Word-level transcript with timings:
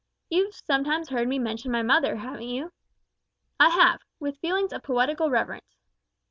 You've 0.31 0.55
sometimes 0.55 1.09
heard 1.09 1.27
me 1.27 1.37
mention 1.37 1.71
my 1.71 1.83
mother, 1.83 2.15
haven't 2.15 2.47
you?" 2.49 2.71
"I 3.59 3.69
have 3.69 3.99
with 4.19 4.39
feelings 4.39 4.73
of 4.73 4.81
poetical 4.81 5.29
reverence," 5.29 5.77
answered 5.77 5.89
Pax. 5.91 5.99